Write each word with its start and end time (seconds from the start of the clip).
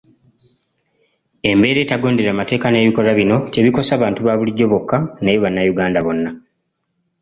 Embeera 1.49 1.79
etagondera 1.85 2.31
mateeka 2.39 2.67
n’ebikolwa 2.69 3.13
bino 3.19 3.35
tebikosa 3.53 3.93
bantu 4.01 4.19
baabulijjo 4.25 4.65
bokka 4.71 4.97
naye 5.23 5.37
Bannayuganda 5.43 5.99
bonna. 6.05 6.31